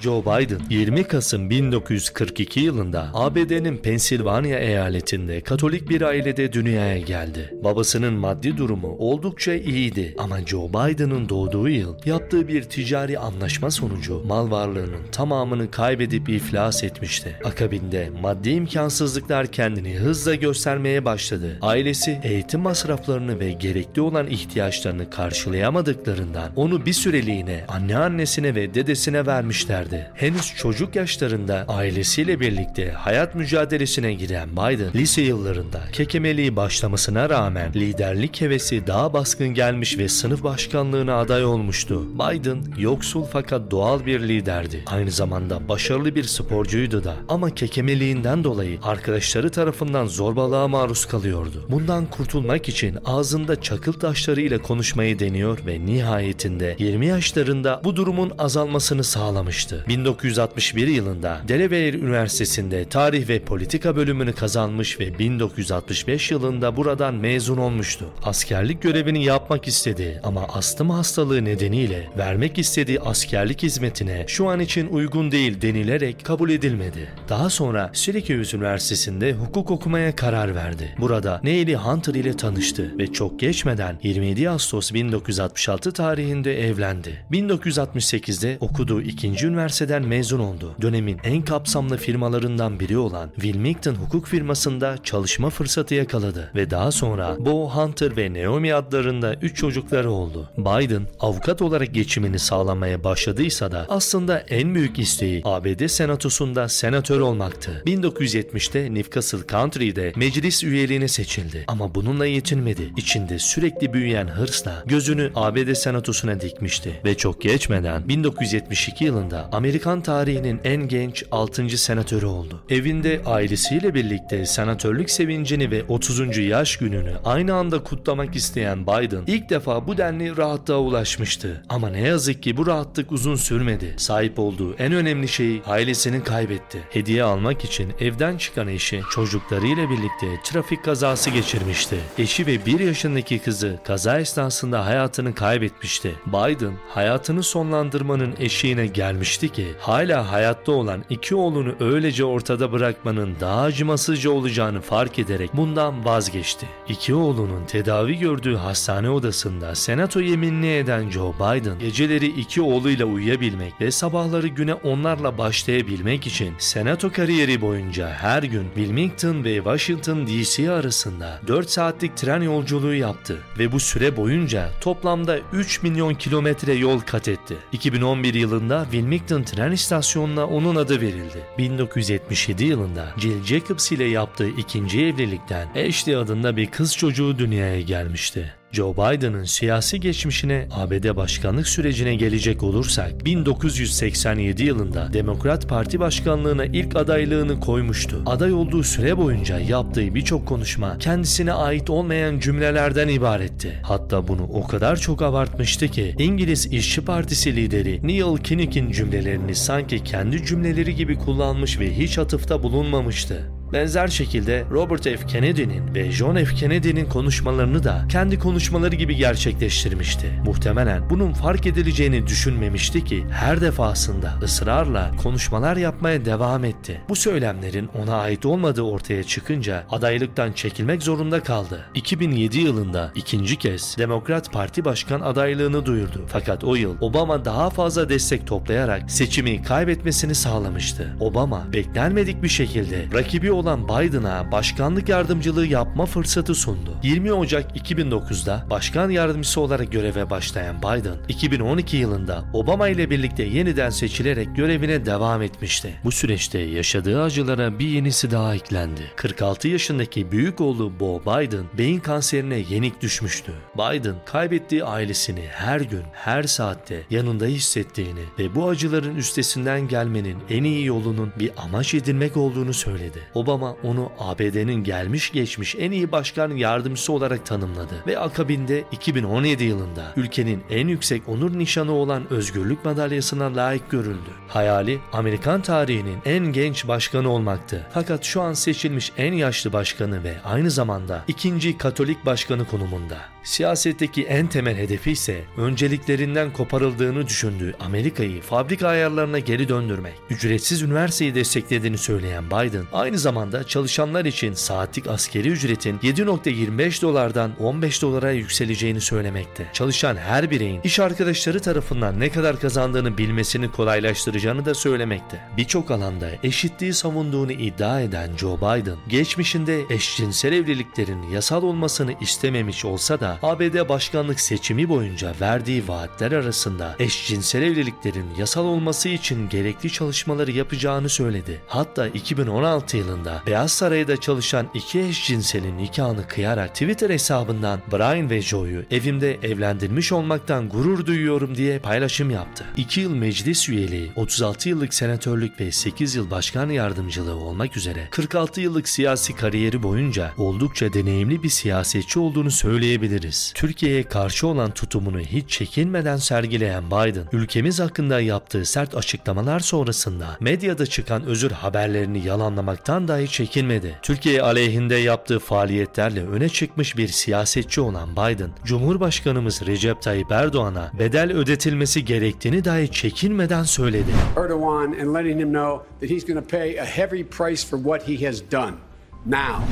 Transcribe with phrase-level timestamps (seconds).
[0.00, 7.54] Joe Biden 20 Kasım 1942 yılında ABD'nin Pensilvanya eyaletinde Katolik bir ailede dünyaya geldi.
[7.64, 14.22] Babasının maddi durumu oldukça iyiydi ama Joe Biden'ın doğduğu yıl yaptığı bir ticari anlaşma sonucu
[14.26, 17.36] mal varlığının tamamını kaybedip iflas etmişti.
[17.44, 21.58] Akabinde maddi imkansızlıklar kendini hızla göstermeye başladı.
[21.62, 29.87] Ailesi eğitim masraflarını ve gerekli olan ihtiyaçlarını karşılayamadıklarından onu bir süreliğine anneannesine ve dedesine vermişlerdi.
[30.14, 38.40] Henüz çocuk yaşlarında ailesiyle birlikte hayat mücadelesine giren Biden lise yıllarında kekemeliği başlamasına rağmen liderlik
[38.40, 42.06] hevesi daha baskın gelmiş ve sınıf başkanlığına aday olmuştu.
[42.14, 44.82] Biden yoksul fakat doğal bir liderdi.
[44.86, 51.66] Aynı zamanda başarılı bir sporcuydu da ama kekemeliğinden dolayı arkadaşları tarafından zorbalığa maruz kalıyordu.
[51.70, 59.04] Bundan kurtulmak için ağzında çakıl taşlarıyla konuşmayı deniyor ve nihayetinde 20 yaşlarında bu durumun azalmasını
[59.04, 59.77] sağlamıştı.
[59.88, 68.06] 1961 yılında Delaware Üniversitesi'nde tarih ve politika bölümünü kazanmış ve 1965 yılında buradan mezun olmuştu.
[68.24, 74.88] Askerlik görevini yapmak istedi ama astım hastalığı nedeniyle vermek istediği askerlik hizmetine şu an için
[74.88, 77.08] uygun değil denilerek kabul edilmedi.
[77.28, 80.94] Daha sonra Syracuse Üniversitesi'nde hukuk okumaya karar verdi.
[80.98, 87.24] Burada Neely Hunter ile tanıştı ve çok geçmeden 27 Ağustos 1966 tarihinde evlendi.
[87.32, 90.74] 1968'de okuduğu ikinci üniversiteden mezun oldu.
[90.82, 97.36] Dönemin en kapsamlı firmalarından biri olan Wilmington hukuk firmasında çalışma fırsatı yakaladı ve daha sonra
[97.38, 100.50] Bo Hunter ve Naomi adlarında 3 çocukları oldu.
[100.58, 107.82] Biden avukat olarak geçimini sağlamaya başladıysa da aslında en büyük isteği ABD senatosunda senatör olmaktı.
[107.86, 112.92] 1970'te Newcastle Country'de meclis üyeliğine seçildi ama bununla yetinmedi.
[112.96, 120.60] İçinde sürekli büyüyen hırsla gözünü ABD senatosuna dikmişti ve çok geçmeden 1972 yılında Amerikan tarihinin
[120.64, 121.78] en genç 6.
[121.78, 122.60] senatörü oldu.
[122.70, 126.38] Evinde ailesiyle birlikte senatörlük sevincini ve 30.
[126.38, 131.62] yaş gününü aynı anda kutlamak isteyen Biden ilk defa bu denli rahatlığa ulaşmıştı.
[131.68, 133.94] Ama ne yazık ki bu rahatlık uzun sürmedi.
[133.96, 136.78] Sahip olduğu en önemli şeyi ailesini kaybetti.
[136.90, 141.96] Hediye almak için evden çıkan eşi çocuklarıyla birlikte trafik kazası geçirmişti.
[142.18, 146.14] Eşi ve bir yaşındaki kızı kaza esnasında hayatını kaybetmişti.
[146.26, 153.62] Biden hayatını sonlandırmanın eşiğine gelmişti ki hala hayatta olan iki oğlunu öylece ortada bırakmanın daha
[153.62, 156.66] acımasızca olacağını fark ederek bundan vazgeçti.
[156.88, 163.80] İki oğlunun tedavi gördüğü hastane odasında senato yeminli eden Joe Biden geceleri iki oğluyla uyuyabilmek
[163.80, 170.70] ve sabahları güne onlarla başlayabilmek için senato kariyeri boyunca her gün Wilmington ve Washington DC
[170.70, 177.00] arasında 4 saatlik tren yolculuğu yaptı ve bu süre boyunca toplamda 3 milyon kilometre yol
[177.00, 177.56] kat etti.
[177.72, 181.42] 2011 yılında Wilmington tren istasyonuna onun adı verildi.
[181.58, 188.57] 1977 yılında Jill Jacobs ile yaptığı ikinci evlilikten Ashley adında bir kız çocuğu dünyaya gelmişti.
[188.72, 196.96] Joe Biden'ın siyasi geçmişine ABD başkanlık sürecine gelecek olursak 1987 yılında Demokrat Parti başkanlığına ilk
[196.96, 198.22] adaylığını koymuştu.
[198.26, 203.80] Aday olduğu süre boyunca yaptığı birçok konuşma kendisine ait olmayan cümlelerden ibaretti.
[203.82, 210.04] Hatta bunu o kadar çok abartmıştı ki İngiliz İşçi Partisi lideri Neil Kinnock'in cümlelerini sanki
[210.04, 213.57] kendi cümleleri gibi kullanmış ve hiç atıfta bulunmamıştı.
[213.72, 215.26] Benzer şekilde Robert F.
[215.26, 216.54] Kennedy'nin ve John F.
[216.54, 220.42] Kennedy'nin konuşmalarını da kendi konuşmaları gibi gerçekleştirmişti.
[220.44, 227.00] Muhtemelen bunun fark edileceğini düşünmemişti ki her defasında ısrarla konuşmalar yapmaya devam etti.
[227.08, 231.84] Bu söylemlerin ona ait olmadığı ortaya çıkınca adaylıktan çekilmek zorunda kaldı.
[231.94, 236.24] 2007 yılında ikinci kez Demokrat Parti Başkan adaylığını duyurdu.
[236.28, 241.16] Fakat o yıl Obama daha fazla destek toplayarak seçimi kaybetmesini sağlamıştı.
[241.20, 246.90] Obama beklenmedik bir şekilde rakibi olan Biden'a başkanlık yardımcılığı yapma fırsatı sundu.
[247.02, 253.90] 20 Ocak 2009'da başkan yardımcısı olarak göreve başlayan Biden, 2012 yılında Obama ile birlikte yeniden
[253.90, 256.00] seçilerek görevine devam etmişti.
[256.04, 259.02] Bu süreçte yaşadığı acılara bir yenisi daha eklendi.
[259.16, 263.52] 46 yaşındaki büyük oğlu Bo Biden beyin kanserine yenik düşmüştü.
[263.74, 270.64] Biden kaybettiği ailesini her gün, her saatte yanında hissettiğini ve bu acıların üstesinden gelmenin en
[270.64, 273.18] iyi yolunun bir amaç edinmek olduğunu söyledi.
[273.34, 279.64] Obama Obama onu ABD'nin gelmiş geçmiş en iyi başkan yardımcısı olarak tanımladı ve akabinde 2017
[279.64, 284.30] yılında ülkenin en yüksek onur nişanı olan Özgürlük Madalyası'na layık görüldü.
[284.48, 287.86] Hayali Amerikan tarihinin en genç başkanı olmaktı.
[287.92, 293.18] Fakat şu an seçilmiş en yaşlı başkanı ve aynı zamanda ikinci Katolik başkanı konumunda.
[293.44, 300.14] Siyasetteki en temel hedefi ise önceliklerinden koparıldığını düşündüğü Amerika'yı fabrika ayarlarına geri döndürmek.
[300.30, 308.02] Ücretsiz üniversiteyi desteklediğini söyleyen Biden, aynı zamanda çalışanlar için saatlik askeri ücretin 7.25 dolardan 15
[308.02, 309.66] dolara yükseleceğini söylemekte.
[309.72, 315.40] Çalışan her bireyin iş arkadaşları tarafından ne kadar kazandığını bilmesini kolaylaştıracağını da söylemekte.
[315.56, 323.20] Birçok alanda eşitliği savunduğunu iddia eden Joe Biden, geçmişinde eşcinsel evliliklerin yasal olmasını istememiş olsa
[323.20, 330.50] da ABD başkanlık seçimi boyunca verdiği vaatler arasında eşcinsel evliliklerin yasal olması için gerekli çalışmaları
[330.50, 331.62] yapacağını söyledi.
[331.66, 338.84] Hatta 2016 yılında Beyaz Saray'da çalışan iki eşcinselin nikahını kıyarak Twitter hesabından Brian ve Joe'yu
[338.90, 342.64] evimde evlendirmiş olmaktan gurur duyuyorum diye paylaşım yaptı.
[342.76, 348.60] 2 yıl meclis üyeliği, 36 yıllık senatörlük ve 8 yıl başkan yardımcılığı olmak üzere 46
[348.60, 353.52] yıllık siyasi kariyeri boyunca oldukça deneyimli bir siyasetçi olduğunu söyleyebiliriz.
[353.54, 360.86] Türkiye'ye karşı olan tutumunu hiç çekinmeden sergileyen Biden, ülkemiz hakkında yaptığı sert açıklamalar sonrasında medyada
[360.86, 363.98] çıkan özür haberlerini yalanlamaktan dahi çekinmedi.
[364.02, 371.32] Türkiye aleyhinde yaptığı faaliyetlerle öne çıkmış bir siyasetçi olan Biden, Cumhurbaşkanımız Recep Tayyip Erdoğan'a bedel
[371.32, 374.10] ödetilmesi gerektiğini dahi çekinmeden söyledi.
[374.36, 378.08] Erdogan and letting him know that he's going to pay a heavy price for what
[378.08, 378.87] he has done.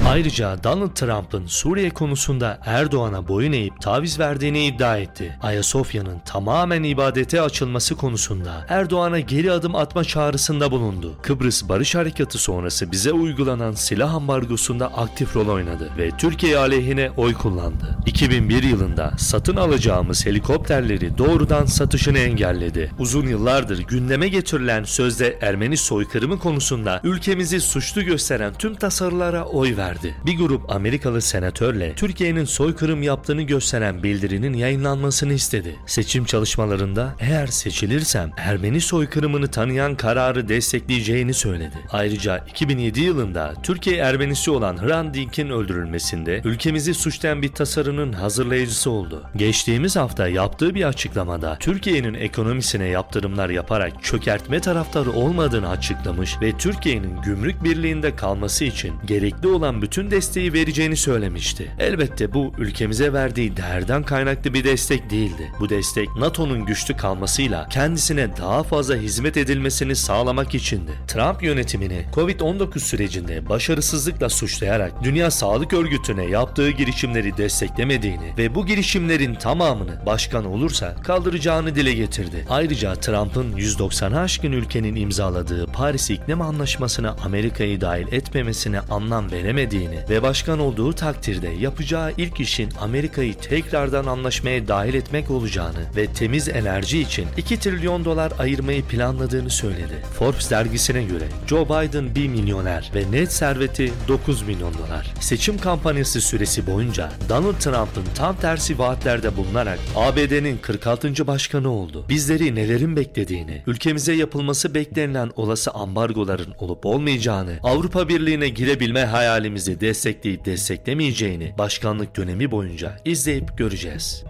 [0.06, 5.38] Ayrıca Donald Trump'ın Suriye konusunda Erdoğan'a boyun eğip taviz verdiğini iddia etti.
[5.42, 11.14] Ayasofya'nın tamamen ibadete açılması konusunda Erdoğan'a geri adım atma çağrısında bulundu.
[11.22, 17.34] Kıbrıs Barış Harekatı sonrası bize uygulanan silah ambargosunda aktif rol oynadı ve Türkiye aleyhine oy
[17.34, 17.98] kullandı.
[18.06, 22.92] 2001 yılında satın alacağımız helikopterleri doğrudan satışını engelledi.
[22.98, 30.14] Uzun yıllardır gündeme getirilen sözde Ermeni soykırımı konusunda ülkemizi suçlu gösteren tüm tasarılara oy verdi.
[30.26, 35.76] Bir grup Amerikalı senatörle Türkiye'nin soykırım yaptığını gösteren bildirinin yayınlanmasını istedi.
[35.86, 41.76] Seçim çalışmalarında eğer seçilirsem Ermeni soykırımını tanıyan kararı destekleyeceğini söyledi.
[41.90, 49.22] Ayrıca 2007 yılında Türkiye Ermenisi olan Hrant Dink'in öldürülmesinde ülkemizi suçlayan bir tasarının hazırlayıcısı oldu.
[49.36, 57.22] Geçtiğimiz hafta yaptığı bir açıklamada Türkiye'nin ekonomisine yaptırımlar yaparak çökertme taraftarı olmadığını açıklamış ve Türkiye'nin
[57.22, 58.94] gümrük birliğinde kalması için
[59.26, 61.72] gerekli olan bütün desteği vereceğini söylemişti.
[61.78, 65.52] Elbette bu ülkemize verdiği değerden kaynaklı bir destek değildi.
[65.60, 70.90] Bu destek NATO'nun güçlü kalmasıyla kendisine daha fazla hizmet edilmesini sağlamak içindi.
[71.08, 79.34] Trump yönetimini Covid-19 sürecinde başarısızlıkla suçlayarak Dünya Sağlık Örgütü'ne yaptığı girişimleri desteklemediğini ve bu girişimlerin
[79.34, 82.46] tamamını başkan olursa kaldıracağını dile getirdi.
[82.50, 90.22] Ayrıca Trump'ın 190'a aşkın ülkenin imzaladığı Paris İklim Anlaşması'na Amerika'yı dahil etmemesine anlam veremediğini ve
[90.22, 97.00] başkan olduğu takdirde yapacağı ilk işin Amerika'yı tekrardan anlaşmaya dahil etmek olacağını ve temiz enerji
[97.00, 100.02] için 2 trilyon dolar ayırmayı planladığını söyledi.
[100.18, 105.14] Forbes dergisine göre Joe Biden bir milyoner ve net serveti 9 milyon dolar.
[105.20, 111.26] Seçim kampanyası süresi boyunca Donald Trump'ın tam tersi vaatlerde bulunarak ABD'nin 46.
[111.26, 112.04] başkanı oldu.
[112.08, 120.44] Bizleri nelerin beklediğini, ülkemize yapılması beklenilen olası ambargoların olup olmayacağını, Avrupa Birliği'ne girebilme hayalimizi destekleyip
[120.44, 124.24] desteklemeyeceğini başkanlık dönemi boyunca izleyip göreceğiz.